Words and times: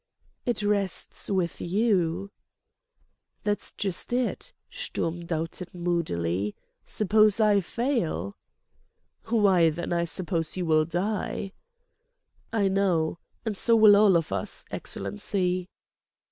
"It 0.47 0.63
rests 0.63 1.29
with 1.29 1.61
you." 1.61 2.31
"That's 3.43 3.71
just 3.71 4.11
it," 4.11 4.51
Sturm 4.71 5.27
doubted 5.27 5.75
moodily. 5.75 6.55
"Suppose 6.83 7.39
I 7.39 7.61
fail?" 7.61 8.35
"Why, 9.25 9.69
then—I 9.69 10.05
suppose—you 10.05 10.65
will 10.65 10.85
die." 10.85 11.51
"I 12.51 12.67
know. 12.67 13.19
And 13.45 13.55
so 13.55 13.75
will 13.75 13.95
all 13.95 14.17
of 14.17 14.31
us, 14.31 14.65
Excellency." 14.71 15.69